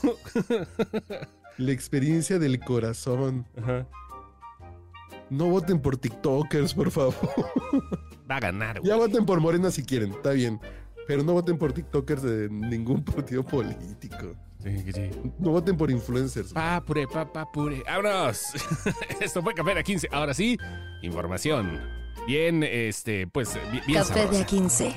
la 1.58 1.72
experiencia 1.72 2.40
del 2.40 2.60
corazón. 2.60 3.46
Ajá. 3.58 3.88
No 5.30 5.46
voten 5.46 5.80
por 5.80 5.96
TikTokers, 5.96 6.74
por 6.74 6.92
favor. 6.92 7.14
Va 8.30 8.36
a 8.38 8.40
ganar, 8.42 8.80
güey. 8.80 8.90
Ya 8.90 8.98
voten 8.98 9.26
por 9.26 9.40
Morena 9.40 9.72
si 9.72 9.84
quieren, 9.84 10.12
está 10.12 10.32
bien. 10.32 10.60
Pero 11.10 11.24
no 11.24 11.34
voten 11.34 11.58
por 11.58 11.74
TikTokers 11.74 12.22
de 12.22 12.50
ningún 12.52 13.04
partido 13.04 13.44
político. 13.44 14.36
No 15.40 15.50
voten 15.50 15.76
por 15.76 15.90
influencers. 15.90 16.54
Papure, 16.54 17.08
papure. 17.08 17.82
¡Vámonos! 17.84 18.44
Esto 19.20 19.42
fue 19.42 19.56
Café 19.56 19.74
de 19.74 19.84
A15. 19.84 20.10
Ahora 20.12 20.36
sí, 20.36 20.56
información. 21.02 21.82
Bien, 22.28 22.62
este, 22.62 23.26
pues, 23.26 23.58
bien 23.88 24.04
Café 24.04 24.28
de 24.28 24.46
A15. 24.46 24.96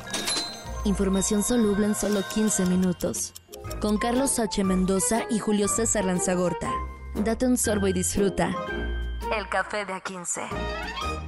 Información 0.85 1.43
soluble 1.43 1.87
en 1.87 1.95
solo 1.95 2.21
15 2.35 2.67
minutos. 2.67 3.33
Con 3.81 3.97
Carlos 3.97 4.39
H. 4.39 4.65
Mendoza 4.65 5.23
y 5.31 5.39
Julio 5.39 5.67
César 5.67 6.05
Lanzagorta. 6.05 6.71
Date 7.15 7.47
un 7.47 7.57
sorbo 7.57 7.89
y 7.89 7.95
disfruta. 7.95 8.55
El 9.35 9.49
Café 9.49 9.87
de 9.87 9.95
A15. 9.95 11.22